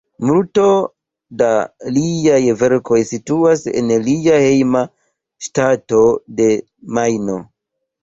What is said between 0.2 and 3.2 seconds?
Multo da liaj verkoj